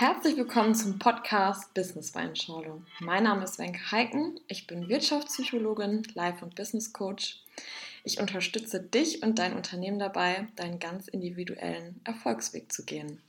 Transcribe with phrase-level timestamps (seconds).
[0.00, 2.80] Herzlich willkommen zum Podcast Business Weinschorle.
[3.00, 4.40] Mein Name ist Wenke Heiken.
[4.48, 7.42] Ich bin Wirtschaftspsychologin, Life- und Business Coach.
[8.02, 13.20] Ich unterstütze dich und dein Unternehmen dabei, deinen ganz individuellen Erfolgsweg zu gehen.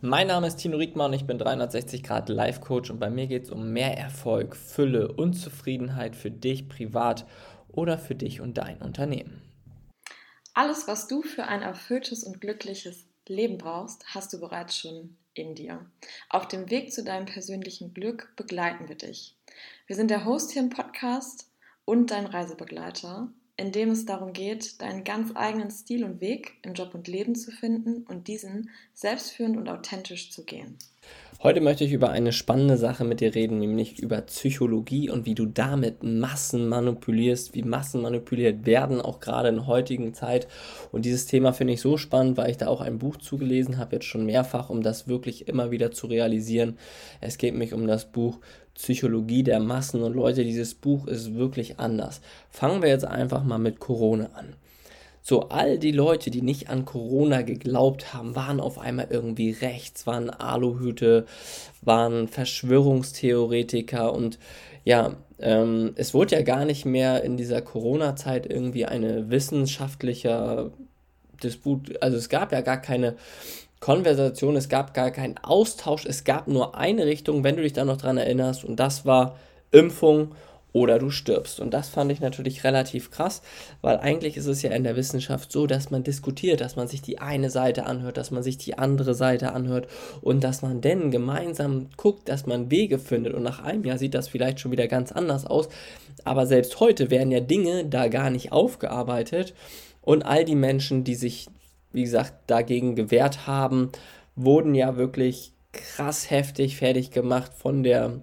[0.00, 3.44] Mein Name ist Tino Riekmann, ich bin 360 Grad Life Coach und bei mir geht
[3.44, 7.26] es um mehr Erfolg, Fülle und Zufriedenheit für dich privat
[7.68, 9.40] oder für dich und dein Unternehmen.
[10.52, 15.54] Alles, was du für ein erfülltes und glückliches Leben brauchst, hast du bereits schon in
[15.54, 15.86] dir.
[16.28, 19.36] Auf dem Weg zu deinem persönlichen Glück begleiten wir dich.
[19.86, 21.50] Wir sind der Host hier im Podcast
[21.84, 26.74] und dein Reisebegleiter, in dem es darum geht, deinen ganz eigenen Stil und Weg im
[26.74, 30.78] Job und Leben zu finden und diesen selbstführend und authentisch zu gehen.
[31.42, 35.34] Heute möchte ich über eine spannende Sache mit dir reden, nämlich über Psychologie und wie
[35.34, 40.48] du damit Massen manipulierst, wie Massen manipuliert werden, auch gerade in heutigen Zeit.
[40.92, 43.96] Und dieses Thema finde ich so spannend, weil ich da auch ein Buch zugelesen habe,
[43.96, 46.76] jetzt schon mehrfach, um das wirklich immer wieder zu realisieren.
[47.22, 48.40] Es geht mich um das Buch
[48.74, 52.20] Psychologie der Massen und Leute, dieses Buch ist wirklich anders.
[52.50, 54.56] Fangen wir jetzt einfach mal mit Corona an.
[55.22, 60.06] So, all die Leute, die nicht an Corona geglaubt haben, waren auf einmal irgendwie rechts,
[60.06, 61.26] waren Aluhüte,
[61.82, 64.38] waren Verschwörungstheoretiker und
[64.84, 70.72] ja, ähm, es wurde ja gar nicht mehr in dieser Corona-Zeit irgendwie eine wissenschaftliche
[71.42, 73.16] Disput, also es gab ja gar keine
[73.80, 77.84] Konversation, es gab gar keinen Austausch, es gab nur eine Richtung, wenn du dich da
[77.84, 79.36] noch dran erinnerst, und das war
[79.70, 80.32] Impfung
[80.72, 81.60] oder du stirbst.
[81.60, 83.42] Und das fand ich natürlich relativ krass,
[83.80, 87.02] weil eigentlich ist es ja in der Wissenschaft so, dass man diskutiert, dass man sich
[87.02, 89.88] die eine Seite anhört, dass man sich die andere Seite anhört
[90.20, 93.34] und dass man dann gemeinsam guckt, dass man Wege findet.
[93.34, 95.68] Und nach einem Jahr sieht das vielleicht schon wieder ganz anders aus.
[96.24, 99.54] Aber selbst heute werden ja Dinge da gar nicht aufgearbeitet.
[100.02, 101.48] Und all die Menschen, die sich,
[101.92, 103.90] wie gesagt, dagegen gewehrt haben,
[104.36, 108.20] wurden ja wirklich krass heftig fertig gemacht von der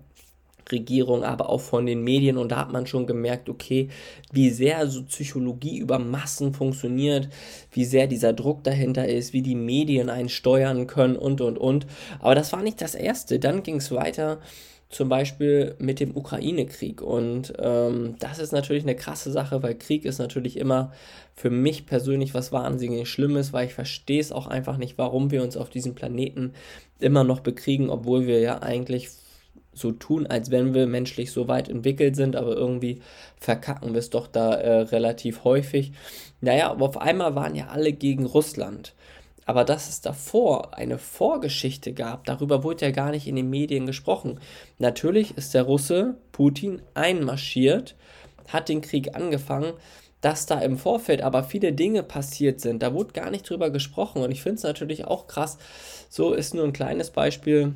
[0.72, 2.38] Regierung, aber auch von den Medien.
[2.38, 3.90] Und da hat man schon gemerkt, okay,
[4.32, 7.30] wie sehr so Psychologie über Massen funktioniert,
[7.72, 11.88] wie sehr dieser Druck dahinter ist, wie die Medien einen steuern können und, und, und.
[12.20, 13.40] Aber das war nicht das Erste.
[13.40, 14.40] Dann ging es weiter
[14.90, 17.02] zum Beispiel mit dem Ukraine-Krieg.
[17.02, 20.94] Und ähm, das ist natürlich eine krasse Sache, weil Krieg ist natürlich immer
[21.36, 25.44] für mich persönlich was wahnsinnig Schlimmes, weil ich verstehe es auch einfach nicht, warum wir
[25.44, 26.54] uns auf diesem Planeten
[27.00, 29.10] immer noch bekriegen, obwohl wir ja eigentlich
[29.78, 33.02] so tun, als wenn wir menschlich so weit entwickelt sind, aber irgendwie
[33.38, 35.92] verkacken wir es doch da äh, relativ häufig.
[36.42, 38.94] Naja, aber auf einmal waren ja alle gegen Russland.
[39.46, 43.86] Aber dass es davor eine Vorgeschichte gab, darüber wurde ja gar nicht in den Medien
[43.86, 44.42] gesprochen.
[44.78, 47.96] Natürlich ist der Russe Putin einmarschiert,
[48.50, 49.74] hat den Krieg angefangen,
[50.20, 52.84] dass da im Vorfeld aber viele Dinge passiert sind.
[52.84, 55.58] Da wurde gar nicht drüber gesprochen und ich finde es natürlich auch krass.
[56.10, 57.74] So ist nur ein kleines Beispiel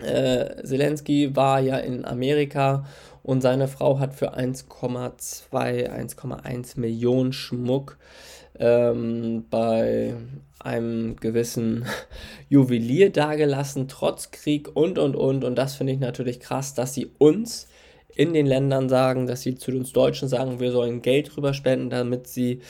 [0.00, 2.84] äh, Zelensky war ja in Amerika
[3.22, 7.98] und seine Frau hat für 1,2, 1,1 Millionen Schmuck
[8.58, 10.14] ähm, bei
[10.58, 11.86] einem gewissen
[12.48, 15.44] Juwelier dagelassen, trotz Krieg und und und.
[15.44, 17.68] Und das finde ich natürlich krass, dass sie uns
[18.16, 21.90] in den Ländern sagen, dass sie zu uns Deutschen sagen, wir sollen Geld rüber spenden,
[21.90, 22.60] damit sie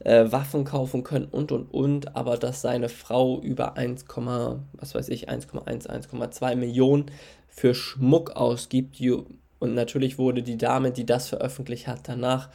[0.00, 4.04] äh, Waffen kaufen können und und und, aber dass seine Frau über 1,
[4.72, 7.06] was weiß ich, 1,1, 1,2 Millionen
[7.48, 9.00] für Schmuck ausgibt.
[9.60, 12.48] Und natürlich wurde die Dame, die das veröffentlicht hat, danach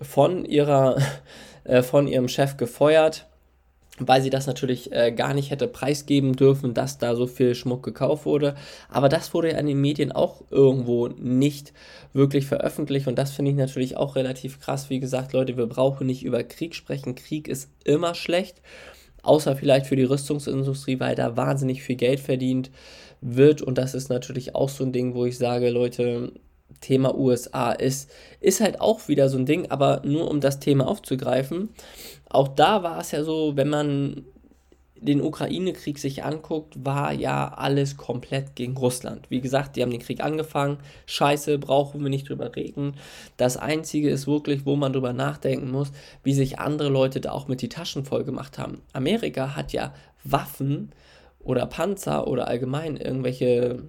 [0.00, 0.96] von ihrer,
[1.64, 3.26] äh, von ihrem Chef gefeuert
[3.98, 7.82] weil sie das natürlich äh, gar nicht hätte preisgeben dürfen, dass da so viel Schmuck
[7.82, 8.54] gekauft wurde.
[8.88, 11.72] Aber das wurde ja in den Medien auch irgendwo nicht
[12.12, 14.90] wirklich veröffentlicht und das finde ich natürlich auch relativ krass.
[14.90, 17.14] Wie gesagt, Leute, wir brauchen nicht über Krieg sprechen.
[17.14, 18.62] Krieg ist immer schlecht,
[19.22, 22.70] außer vielleicht für die Rüstungsindustrie, weil da wahnsinnig viel Geld verdient
[23.20, 26.32] wird und das ist natürlich auch so ein Ding, wo ich sage, Leute,
[26.80, 28.10] Thema USA ist,
[28.40, 31.70] ist halt auch wieder so ein Ding, aber nur um das Thema aufzugreifen.
[32.28, 34.24] Auch da war es ja so, wenn man
[35.02, 39.26] den Ukraine-Krieg sich anguckt, war ja alles komplett gegen Russland.
[39.30, 40.78] Wie gesagt, die haben den Krieg angefangen.
[41.06, 42.94] Scheiße, brauchen wir nicht drüber reden.
[43.36, 45.90] Das Einzige ist wirklich, wo man drüber nachdenken muss,
[46.22, 48.80] wie sich andere Leute da auch mit die Taschen voll gemacht haben.
[48.92, 49.92] Amerika hat ja
[50.22, 50.92] Waffen
[51.40, 53.82] oder Panzer oder allgemein irgendwelche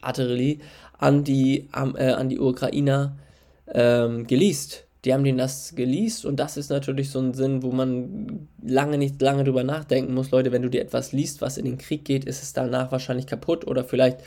[0.00, 0.60] Artillerie
[0.98, 3.16] an die, äh, an die Ukrainer
[3.72, 4.84] ähm, geleast.
[5.04, 8.98] Die haben denen das geleast und das ist natürlich so ein Sinn, wo man lange
[8.98, 10.30] nicht lange drüber nachdenken muss.
[10.30, 13.26] Leute, wenn du dir etwas liest, was in den Krieg geht, ist es danach wahrscheinlich
[13.26, 14.18] kaputt oder vielleicht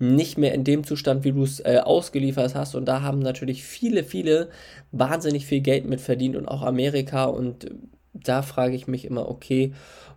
[0.00, 2.74] nicht mehr in dem Zustand, wie du es äh, ausgeliefert hast.
[2.74, 4.48] Und da haben natürlich viele, viele
[4.90, 7.70] wahnsinnig viel Geld mit verdient und auch Amerika und
[8.12, 9.72] da frage ich mich immer, okay,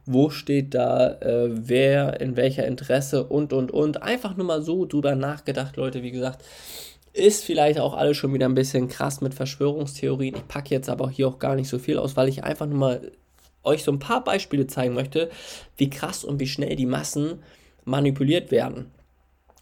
[0.05, 4.03] wo steht da, äh, wer in welcher Interesse und und und.
[4.03, 6.43] Einfach nur mal so drüber nachgedacht, Leute, wie gesagt.
[7.13, 10.35] Ist vielleicht auch alles schon wieder ein bisschen krass mit Verschwörungstheorien.
[10.35, 12.79] Ich packe jetzt aber hier auch gar nicht so viel aus, weil ich einfach nur
[12.79, 13.11] mal
[13.63, 15.29] euch so ein paar Beispiele zeigen möchte,
[15.77, 17.39] wie krass und wie schnell die Massen
[17.85, 18.91] manipuliert werden.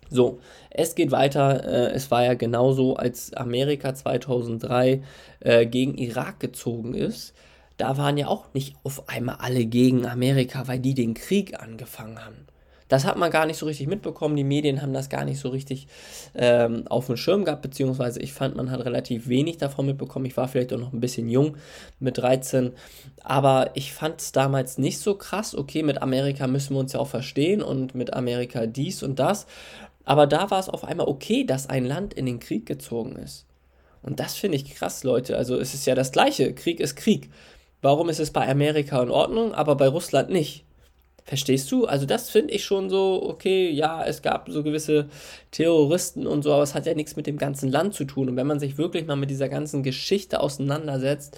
[0.10, 0.40] So,
[0.70, 1.64] es geht weiter.
[1.64, 5.04] Äh, es war ja genauso, als Amerika 2003
[5.40, 7.34] äh, gegen Irak gezogen ist.
[7.81, 12.24] Da waren ja auch nicht auf einmal alle gegen Amerika, weil die den Krieg angefangen
[12.24, 12.45] haben.
[12.89, 14.36] Das hat man gar nicht so richtig mitbekommen.
[14.36, 15.88] Die Medien haben das gar nicht so richtig
[16.36, 20.28] ähm, auf dem Schirm gehabt, beziehungsweise ich fand, man hat relativ wenig davon mitbekommen.
[20.28, 21.57] Ich war vielleicht auch noch ein bisschen jung
[22.00, 22.74] mit 13,
[23.24, 25.56] aber ich fand es damals nicht so krass.
[25.56, 29.48] Okay, mit Amerika müssen wir uns ja auch verstehen und mit Amerika dies und das.
[30.06, 33.48] Aber da war es auf einmal okay, dass ein Land in den Krieg gezogen ist.
[34.04, 35.38] Und das finde ich krass, Leute.
[35.38, 36.54] Also es ist ja das Gleiche.
[36.54, 37.30] Krieg ist Krieg.
[37.81, 40.66] Warum ist es bei Amerika in Ordnung, aber bei Russland nicht?
[41.24, 41.86] Verstehst du?
[41.86, 45.07] Also das finde ich schon so, okay, ja, es gab so gewisse
[45.51, 48.30] Terroristen und so, aber es hat ja nichts mit dem ganzen Land zu tun.
[48.30, 51.38] Und wenn man sich wirklich mal mit dieser ganzen Geschichte auseinandersetzt,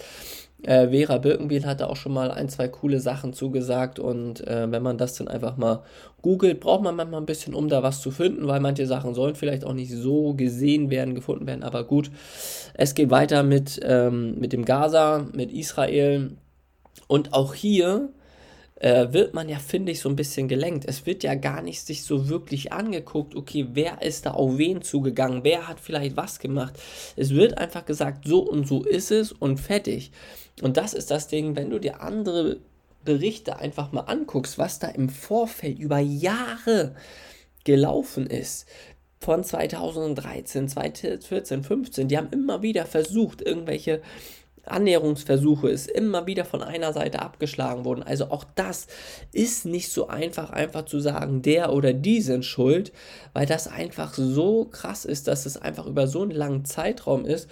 [0.66, 4.82] äh, Vera Birkenbiel hatte auch schon mal ein, zwei coole Sachen zugesagt und äh, wenn
[4.82, 5.82] man das dann einfach mal
[6.22, 9.34] googelt, braucht man manchmal ein bisschen, um da was zu finden, weil manche Sachen sollen
[9.34, 12.10] vielleicht auch nicht so gesehen werden, gefunden werden, aber gut.
[12.74, 16.32] Es geht weiter mit, ähm, mit dem Gaza, mit Israel
[17.08, 18.08] und auch hier
[18.76, 20.84] äh, wird man ja, finde ich, so ein bisschen gelenkt.
[20.86, 24.82] Es wird ja gar nicht sich so wirklich angeguckt, okay, wer ist da auf wen
[24.82, 26.74] zugegangen, wer hat vielleicht was gemacht.
[27.16, 30.10] Es wird einfach gesagt, so und so ist es und fertig.
[30.62, 32.58] Und das ist das Ding, wenn du dir andere
[33.04, 36.94] Berichte einfach mal anguckst, was da im Vorfeld über Jahre
[37.64, 38.66] gelaufen ist,
[39.20, 44.02] von 2013, 2014, 15, die haben immer wieder versucht, irgendwelche
[44.66, 48.02] Annäherungsversuche ist immer wieder von einer Seite abgeschlagen worden.
[48.02, 48.86] Also auch das
[49.32, 52.92] ist nicht so einfach, einfach zu sagen, der oder die sind schuld,
[53.32, 57.48] weil das einfach so krass ist, dass es einfach über so einen langen Zeitraum ist.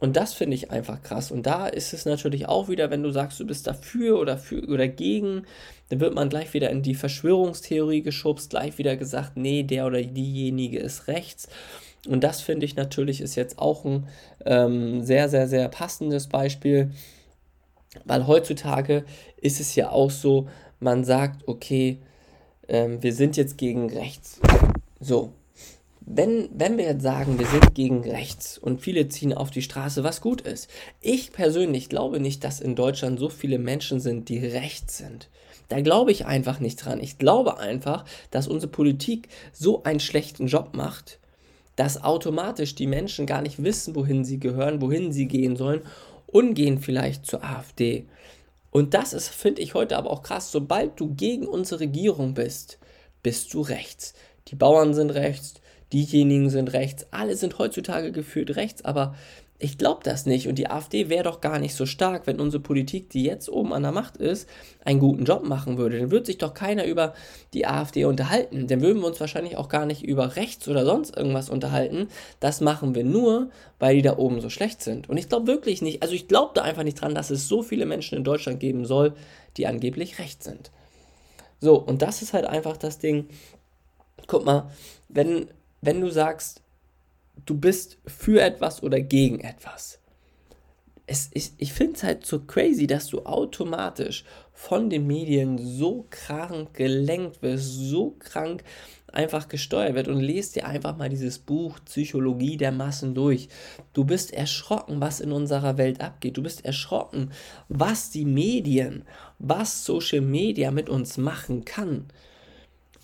[0.00, 1.30] Und das finde ich einfach krass.
[1.32, 4.64] Und da ist es natürlich auch wieder, wenn du sagst, du bist dafür oder für
[4.68, 5.44] oder gegen,
[5.88, 10.00] dann wird man gleich wieder in die Verschwörungstheorie geschubst, gleich wieder gesagt, nee, der oder
[10.00, 11.48] diejenige ist rechts.
[12.06, 14.06] Und das finde ich natürlich ist jetzt auch ein
[14.44, 16.92] ähm, sehr, sehr, sehr passendes Beispiel,
[18.04, 19.04] weil heutzutage
[19.36, 20.48] ist es ja auch so,
[20.80, 21.98] man sagt, okay,
[22.68, 24.40] ähm, wir sind jetzt gegen rechts.
[25.00, 25.32] So,
[26.10, 30.04] wenn, wenn wir jetzt sagen, wir sind gegen rechts und viele ziehen auf die Straße,
[30.04, 30.70] was gut ist.
[31.00, 35.28] Ich persönlich glaube nicht, dass in Deutschland so viele Menschen sind, die rechts sind.
[35.68, 37.00] Da glaube ich einfach nicht dran.
[37.00, 41.18] Ich glaube einfach, dass unsere Politik so einen schlechten Job macht,
[41.78, 45.82] dass automatisch die Menschen gar nicht wissen, wohin sie gehören, wohin sie gehen sollen
[46.26, 48.08] und gehen vielleicht zur AfD.
[48.72, 50.50] Und das ist, finde ich, heute aber auch krass.
[50.50, 52.78] Sobald du gegen unsere Regierung bist,
[53.22, 54.14] bist du rechts.
[54.48, 55.54] Die Bauern sind rechts,
[55.92, 59.14] diejenigen sind rechts, alle sind heutzutage gefühlt rechts, aber
[59.60, 60.46] ich glaube das nicht.
[60.46, 63.72] Und die AfD wäre doch gar nicht so stark, wenn unsere Politik, die jetzt oben
[63.72, 64.48] an der Macht ist,
[64.84, 65.98] einen guten Job machen würde.
[65.98, 67.12] Dann würde sich doch keiner über
[67.54, 68.68] die AfD unterhalten.
[68.68, 72.06] Dann würden wir uns wahrscheinlich auch gar nicht über rechts oder sonst irgendwas unterhalten.
[72.38, 73.50] Das machen wir nur,
[73.80, 75.08] weil die da oben so schlecht sind.
[75.08, 77.62] Und ich glaube wirklich nicht, also ich glaube da einfach nicht dran, dass es so
[77.62, 79.14] viele Menschen in Deutschland geben soll,
[79.56, 80.70] die angeblich rechts sind.
[81.60, 83.28] So, und das ist halt einfach das Ding.
[84.28, 84.70] Guck mal,
[85.08, 85.48] wenn,
[85.80, 86.62] wenn du sagst,
[87.46, 90.00] du bist für etwas oder gegen etwas.
[91.06, 96.06] Es, ich ich finde es halt so crazy, dass du automatisch von den Medien so
[96.10, 98.62] krank gelenkt wirst, so krank
[99.12, 103.48] einfach gesteuert wird und lest dir einfach mal dieses Buch Psychologie der Massen durch.
[103.92, 106.36] Du bist erschrocken, was in unserer Welt abgeht.
[106.36, 107.30] Du bist erschrocken,
[107.68, 109.04] was die Medien,
[109.38, 112.06] was Social Media mit uns machen kann.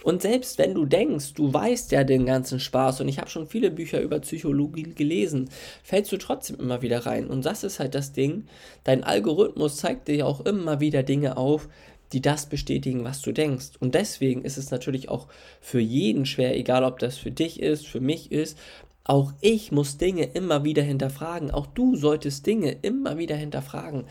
[0.04, 3.46] Und selbst wenn du denkst, du weißt ja den ganzen Spaß und ich habe schon
[3.46, 5.48] viele Bücher über Psychologie gelesen,
[5.82, 7.26] fällst du trotzdem immer wieder rein.
[7.26, 8.44] Und das ist halt das Ding,
[8.84, 11.70] dein Algorithmus zeigt dir auch immer wieder Dinge auf,
[12.12, 13.70] die das bestätigen, was du denkst.
[13.80, 15.26] Und deswegen ist es natürlich auch
[15.62, 18.58] für jeden schwer, egal ob das für dich ist, für mich ist.
[19.04, 21.50] Auch ich muss Dinge immer wieder hinterfragen.
[21.50, 24.04] Auch du solltest Dinge immer wieder hinterfragen.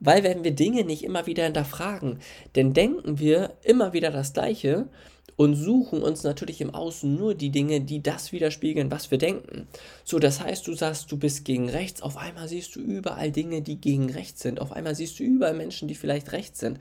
[0.00, 2.18] Weil wenn wir Dinge nicht immer wieder hinterfragen,
[2.54, 4.88] dann denken wir immer wieder das Gleiche
[5.36, 9.68] und suchen uns natürlich im Außen nur die Dinge, die das widerspiegeln, was wir denken.
[10.04, 13.62] So, das heißt, du sagst, du bist gegen rechts, auf einmal siehst du überall Dinge,
[13.62, 16.78] die gegen rechts sind, auf einmal siehst du überall Menschen, die vielleicht rechts sind.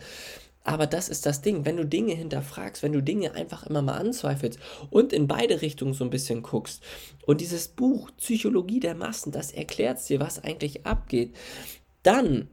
[0.65, 3.97] Aber das ist das Ding, wenn du Dinge hinterfragst, wenn du Dinge einfach immer mal
[3.97, 4.59] anzweifelst
[4.89, 6.83] und in beide Richtungen so ein bisschen guckst.
[7.25, 11.33] Und dieses Buch Psychologie der Massen, das erklärt dir, was eigentlich abgeht.
[12.03, 12.49] Dann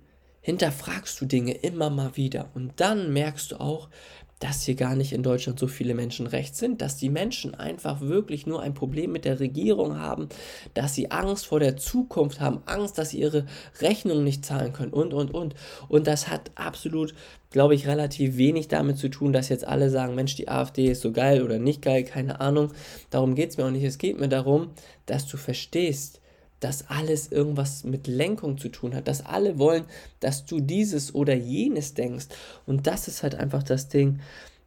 [0.47, 2.50] hinterfragst du Dinge immer mal wieder.
[2.55, 3.88] Und dann merkst du auch,
[4.38, 8.00] dass hier gar nicht in Deutschland so viele Menschen recht sind, dass die Menschen einfach
[8.00, 10.29] wirklich nur ein Problem mit der Regierung haben,
[10.73, 13.47] dass sie Angst vor der Zukunft haben, Angst, dass sie ihre
[13.81, 15.57] Rechnung nicht zahlen können und, und, und.
[15.88, 17.12] Und das hat absolut,
[17.50, 21.00] glaube ich, relativ wenig damit zu tun, dass jetzt alle sagen, Mensch, die AfD ist
[21.00, 22.71] so geil oder nicht geil, keine Ahnung.
[23.11, 23.83] Darum geht es mir auch nicht.
[23.83, 24.71] Es geht mir darum,
[25.07, 26.21] dass du verstehst,
[26.61, 29.85] dass alles irgendwas mit Lenkung zu tun hat, dass alle wollen,
[30.21, 32.27] dass du dieses oder jenes denkst.
[32.67, 34.21] Und das ist halt einfach das Ding.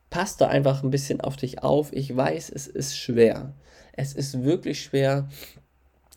[0.09, 1.93] Pass da einfach ein bisschen auf dich auf.
[1.93, 3.53] Ich weiß, es ist schwer.
[3.93, 5.29] Es ist wirklich schwer,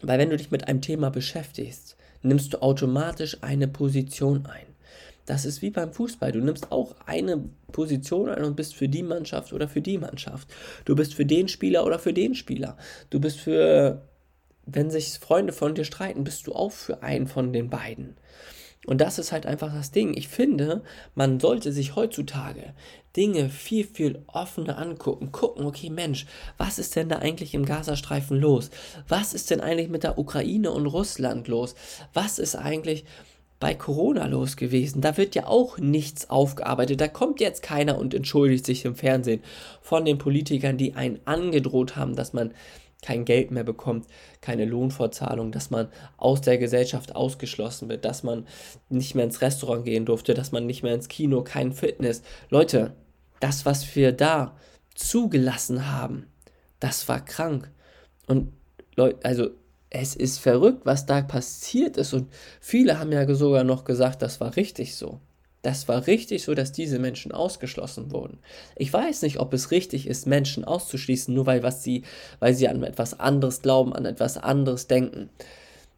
[0.02, 4.66] weil wenn du dich mit einem Thema beschäftigst, nimmst du automatisch eine Position ein.
[5.26, 6.32] Das ist wie beim Fußball.
[6.32, 10.48] Du nimmst auch eine Position ein und bist für die Mannschaft oder für die Mannschaft.
[10.84, 12.76] Du bist für den Spieler oder für den Spieler.
[13.10, 14.02] Du bist für
[14.64, 18.16] wenn sich Freunde von dir streiten, bist du auch für einen von den beiden.
[18.84, 20.14] Und das ist halt einfach das Ding.
[20.16, 20.82] Ich finde,
[21.14, 22.74] man sollte sich heutzutage
[23.16, 25.30] Dinge viel, viel offener angucken.
[25.30, 26.26] Gucken, okay, Mensch,
[26.58, 28.70] was ist denn da eigentlich im Gazastreifen los?
[29.06, 31.76] Was ist denn eigentlich mit der Ukraine und Russland los?
[32.12, 33.04] Was ist eigentlich
[33.60, 35.00] bei Corona los gewesen?
[35.00, 37.00] Da wird ja auch nichts aufgearbeitet.
[37.00, 39.42] Da kommt jetzt keiner und entschuldigt sich im Fernsehen
[39.80, 42.52] von den Politikern, die einen angedroht haben, dass man
[43.02, 44.06] kein Geld mehr bekommt,
[44.40, 48.46] keine Lohnfortzahlung, dass man aus der Gesellschaft ausgeschlossen wird, dass man
[48.88, 52.22] nicht mehr ins Restaurant gehen durfte, dass man nicht mehr ins Kino, kein Fitness.
[52.48, 52.94] Leute,
[53.40, 54.56] das, was wir da
[54.94, 56.26] zugelassen haben,
[56.78, 57.70] das war krank.
[58.26, 58.52] Und
[58.94, 59.50] Leute, also
[59.90, 62.14] es ist verrückt, was da passiert ist.
[62.14, 65.20] Und viele haben ja sogar noch gesagt, das war richtig so.
[65.62, 68.38] Das war richtig so, dass diese Menschen ausgeschlossen wurden.
[68.76, 72.02] Ich weiß nicht, ob es richtig ist, Menschen auszuschließen, nur weil, was sie,
[72.40, 75.30] weil sie an etwas anderes glauben, an etwas anderes denken.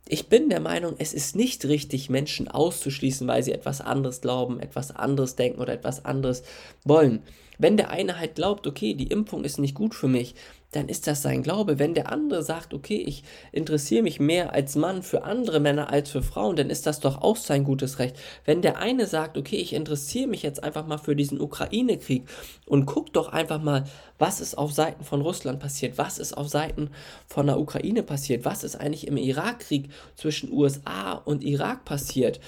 [0.07, 4.61] Ich bin der Meinung, es ist nicht richtig, Menschen auszuschließen, weil sie etwas anderes glauben,
[4.61, 6.43] etwas anderes denken oder etwas anderes
[6.85, 7.23] wollen.
[7.57, 10.35] Wenn der eine halt glaubt, okay, die Impfung ist nicht gut für mich,
[10.77, 11.79] dann ist das sein Glaube.
[11.79, 16.11] Wenn der andere sagt, okay, ich interessiere mich mehr als Mann für andere Männer als
[16.11, 18.17] für Frauen, dann ist das doch auch sein gutes Recht.
[18.45, 22.25] Wenn der eine sagt, okay, ich interessiere mich jetzt einfach mal für diesen Ukraine-Krieg
[22.67, 23.85] und guck doch einfach mal,
[24.19, 26.91] was ist auf Seiten von Russland passiert, was ist auf Seiten
[27.27, 32.41] von der Ukraine passiert, was ist eigentlich im Irakkrieg zwischen USA und Irak passiert.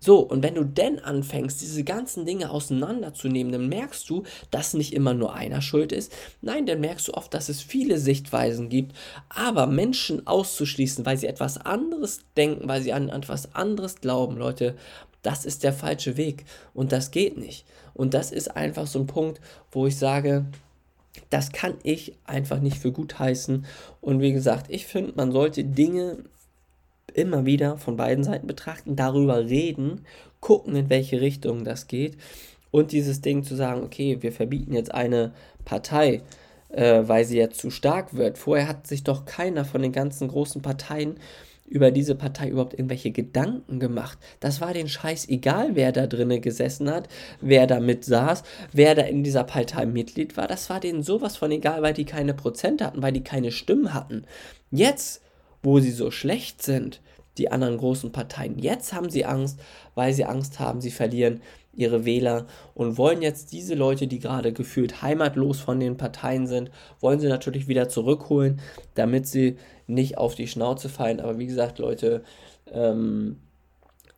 [0.00, 4.94] So, und wenn du denn anfängst, diese ganzen Dinge auseinanderzunehmen, dann merkst du, dass nicht
[4.94, 6.12] immer nur einer schuld ist.
[6.40, 8.96] Nein, dann merkst du oft, dass es viele Sichtweisen gibt.
[9.28, 14.74] Aber Menschen auszuschließen, weil sie etwas anderes denken, weil sie an etwas anderes glauben, Leute,
[15.22, 16.46] das ist der falsche Weg.
[16.72, 17.66] Und das geht nicht.
[17.92, 19.40] Und das ist einfach so ein Punkt,
[19.70, 20.46] wo ich sage,
[21.28, 23.66] das kann ich einfach nicht für gut heißen.
[24.00, 26.24] Und wie gesagt, ich finde, man sollte Dinge
[27.20, 30.06] immer wieder von beiden Seiten betrachten, darüber reden,
[30.40, 32.16] gucken, in welche Richtung das geht
[32.70, 35.32] und dieses Ding zu sagen, okay, wir verbieten jetzt eine
[35.64, 36.22] Partei,
[36.70, 38.38] äh, weil sie jetzt zu stark wird.
[38.38, 41.16] Vorher hat sich doch keiner von den ganzen großen Parteien
[41.66, 44.18] über diese Partei überhaupt irgendwelche Gedanken gemacht.
[44.40, 47.08] Das war den Scheiß egal, wer da drinnen gesessen hat,
[47.40, 50.48] wer da mit saß, wer da in dieser Partei Mitglied war.
[50.48, 53.94] Das war denen sowas von egal, weil die keine Prozente hatten, weil die keine Stimmen
[53.94, 54.24] hatten.
[54.72, 55.22] Jetzt
[55.62, 57.00] wo sie so schlecht sind,
[57.40, 58.58] die anderen großen Parteien.
[58.58, 59.58] Jetzt haben sie Angst,
[59.94, 61.40] weil sie Angst haben, sie verlieren
[61.72, 66.70] ihre Wähler und wollen jetzt diese Leute, die gerade gefühlt heimatlos von den Parteien sind,
[67.00, 68.60] wollen sie natürlich wieder zurückholen,
[68.94, 69.56] damit sie
[69.86, 71.20] nicht auf die Schnauze fallen.
[71.20, 72.22] Aber wie gesagt, Leute,
[72.72, 73.36] ähm,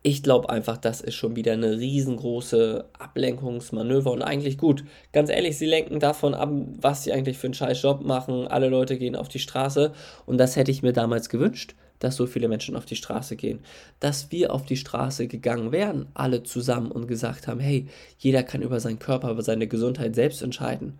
[0.05, 4.83] ich glaube einfach, das ist schon wieder eine riesengroße Ablenkungsmanöver und eigentlich gut.
[5.13, 6.51] Ganz ehrlich, sie lenken davon ab,
[6.81, 8.47] was sie eigentlich für einen scheiß Job machen.
[8.47, 9.93] Alle Leute gehen auf die Straße
[10.25, 13.59] und das hätte ich mir damals gewünscht, dass so viele Menschen auf die Straße gehen.
[13.99, 18.61] Dass wir auf die Straße gegangen wären, alle zusammen und gesagt haben, hey, jeder kann
[18.61, 20.99] über seinen Körper, über seine Gesundheit selbst entscheiden.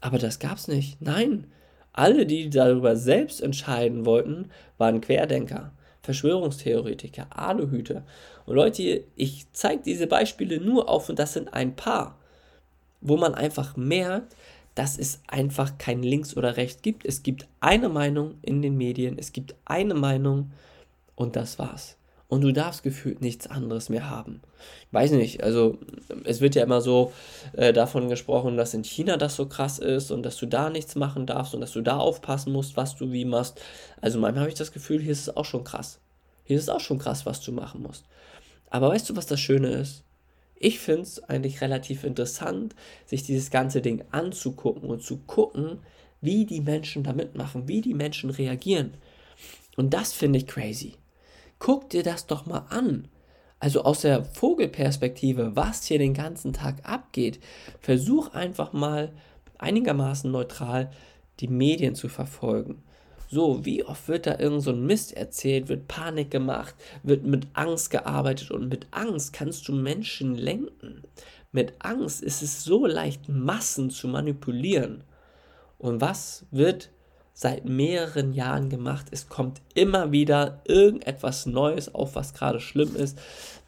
[0.00, 1.02] Aber das gab's nicht.
[1.02, 1.48] Nein.
[1.92, 5.72] Alle, die darüber selbst entscheiden wollten, waren Querdenker.
[6.02, 8.04] Verschwörungstheoretiker, Aluhüter.
[8.44, 12.16] Und Leute, ich zeige diese Beispiele nur auf und das sind ein paar,
[13.00, 14.36] wo man einfach merkt,
[14.76, 17.04] dass es einfach kein Links oder Rechts gibt.
[17.04, 20.52] Es gibt eine Meinung in den Medien, es gibt eine Meinung
[21.16, 21.96] und das war's.
[22.28, 24.42] Und du darfst gefühlt nichts anderes mehr haben.
[24.90, 25.78] Weiß nicht, also
[26.24, 27.12] es wird ja immer so
[27.52, 30.94] äh, davon gesprochen, dass in China das so krass ist und dass du da nichts
[30.94, 33.60] machen darfst und dass du da aufpassen musst, was du wie machst.
[34.00, 36.00] Also manchmal habe ich das Gefühl, hier ist es auch schon krass.
[36.44, 38.04] Hier ist es auch schon krass, was du machen musst.
[38.68, 40.02] Aber weißt du, was das Schöne ist?
[40.58, 45.80] Ich finde es eigentlich relativ interessant, sich dieses ganze Ding anzugucken und zu gucken,
[46.20, 48.94] wie die Menschen da mitmachen, wie die Menschen reagieren.
[49.76, 50.94] Und das finde ich crazy.
[51.58, 53.08] Guck dir das doch mal an.
[53.58, 57.40] Also aus der Vogelperspektive, was hier den ganzen Tag abgeht,
[57.80, 59.12] versuch einfach mal
[59.58, 60.90] einigermaßen neutral
[61.40, 62.82] die Medien zu verfolgen.
[63.28, 67.48] So, wie oft wird da irgend so ein Mist erzählt, wird Panik gemacht, wird mit
[67.54, 71.02] Angst gearbeitet und mit Angst kannst du Menschen lenken.
[71.50, 75.02] Mit Angst ist es so leicht, Massen zu manipulieren.
[75.78, 76.90] Und was wird
[77.32, 79.06] seit mehreren Jahren gemacht?
[79.10, 83.18] Es kommt immer wieder irgendetwas Neues auf, was gerade schlimm ist,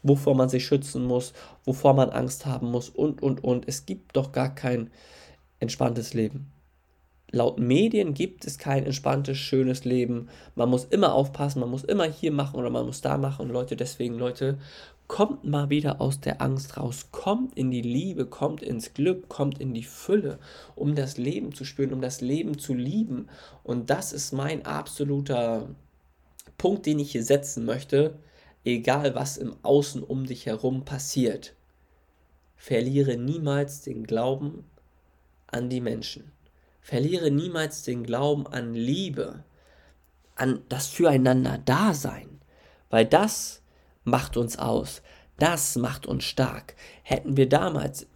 [0.03, 1.33] wovor man sich schützen muss,
[1.65, 3.67] wovor man Angst haben muss und, und, und.
[3.67, 4.89] Es gibt doch gar kein
[5.59, 6.51] entspanntes Leben
[7.31, 10.29] laut Medien gibt es kein entspanntes, schönes Leben.
[10.55, 13.47] Man muss immer aufpassen, man muss immer hier machen oder man muss da machen.
[13.47, 14.57] Und Leute, deswegen, Leute,
[15.07, 19.59] kommt mal wieder aus der Angst raus, kommt in die Liebe, kommt ins Glück, kommt
[19.59, 20.39] in die Fülle,
[20.75, 23.27] um das Leben zu spüren, um das Leben zu lieben.
[23.63, 25.67] Und das ist mein absoluter
[26.57, 28.19] Punkt, den ich hier setzen möchte,
[28.63, 31.55] egal was im Außen um dich herum passiert.
[32.55, 34.65] Verliere niemals den Glauben
[35.47, 36.31] an die Menschen.
[36.81, 39.43] Verliere niemals den Glauben an Liebe,
[40.35, 42.39] an das Füreinander-Dasein,
[42.89, 43.61] weil das
[44.03, 45.01] macht uns aus,
[45.37, 46.75] das macht uns stark.
[47.03, 48.07] Hätten wir damals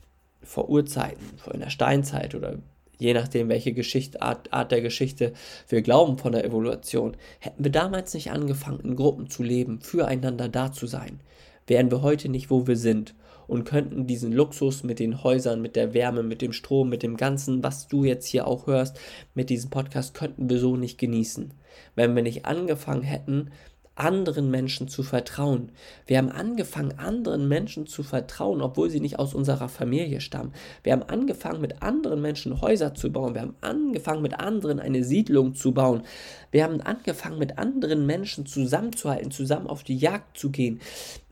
[0.41, 2.57] vor Urzeiten, vor in der Steinzeit oder
[2.97, 5.33] je nachdem, welche Geschichte, Art, Art der Geschichte
[5.67, 10.49] wir glauben von der Evolution, hätten wir damals nicht angefangen, in Gruppen zu leben, füreinander
[10.49, 11.19] da zu sein,
[11.67, 13.13] wären wir heute nicht, wo wir sind
[13.47, 17.17] und könnten diesen Luxus mit den Häusern, mit der Wärme, mit dem Strom, mit dem
[17.17, 18.99] Ganzen, was du jetzt hier auch hörst,
[19.33, 21.53] mit diesem Podcast, könnten wir so nicht genießen.
[21.95, 23.51] Wenn wir nicht angefangen hätten,
[23.95, 25.71] anderen Menschen zu vertrauen.
[26.07, 30.53] Wir haben angefangen, anderen Menschen zu vertrauen, obwohl sie nicht aus unserer Familie stammen.
[30.81, 33.35] Wir haben angefangen, mit anderen Menschen Häuser zu bauen.
[33.35, 36.03] Wir haben angefangen, mit anderen eine Siedlung zu bauen.
[36.51, 40.79] Wir haben angefangen, mit anderen Menschen zusammenzuhalten, zusammen auf die Jagd zu gehen.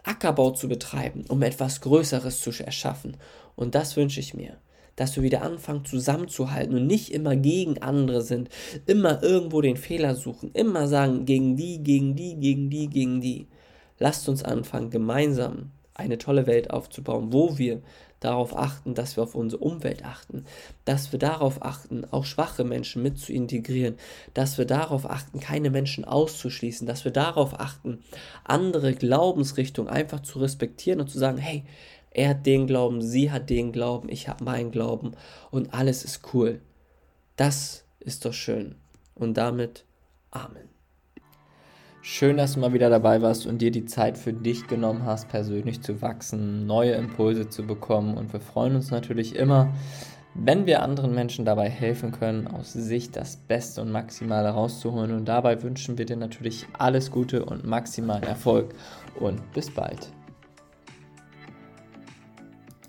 [0.04, 3.18] Ackerbau zu betreiben, um etwas Größeres zu erschaffen.
[3.56, 4.58] Und das wünsche ich mir,
[4.96, 8.50] dass wir wieder anfangen zusammenzuhalten und nicht immer gegen andere sind,
[8.86, 13.48] immer irgendwo den Fehler suchen, immer sagen gegen die, gegen die, gegen die, gegen die.
[14.00, 17.82] Lasst uns anfangen, gemeinsam eine tolle Welt aufzubauen, wo wir
[18.22, 20.46] darauf achten, dass wir auf unsere Umwelt achten,
[20.86, 23.96] dass wir darauf achten, auch schwache Menschen mit zu integrieren,
[24.34, 28.04] dass wir darauf achten, keine Menschen auszuschließen, dass wir darauf achten,
[28.44, 31.64] andere Glaubensrichtungen einfach zu respektieren und zu sagen, hey,
[32.12, 35.12] er hat den Glauben, sie hat den Glauben, ich habe meinen Glauben
[35.50, 36.62] und alles ist cool.
[37.36, 38.76] Das ist doch schön.
[39.16, 39.86] Und damit
[40.32, 40.70] Amen.
[42.02, 45.28] Schön, dass du mal wieder dabei warst und dir die Zeit für dich genommen hast,
[45.28, 48.18] persönlich zu wachsen, neue Impulse zu bekommen.
[48.18, 49.72] Und wir freuen uns natürlich immer,
[50.34, 55.12] wenn wir anderen Menschen dabei helfen können, aus sich das Beste und Maximale rauszuholen.
[55.12, 58.74] Und dabei wünschen wir dir natürlich alles Gute und maximalen Erfolg.
[59.20, 60.12] Und bis bald.